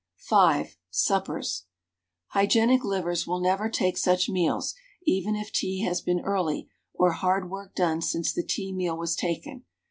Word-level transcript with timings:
V. 0.27 0.63
SUPPERS. 0.89 1.65
Hygienic 2.29 2.83
livers 2.83 3.27
will 3.27 3.39
never 3.39 3.69
take 3.69 3.99
such 3.99 4.29
meals, 4.29 4.73
even 5.03 5.35
if 5.35 5.51
tea 5.53 5.83
has 5.83 6.01
been 6.01 6.21
early, 6.21 6.67
or 6.95 7.11
hard 7.11 7.51
work 7.51 7.75
done 7.75 8.01
since 8.01 8.33
the 8.33 8.41
tea 8.41 8.73
meal 8.73 8.97
was 8.97 9.15
taken. 9.15 9.63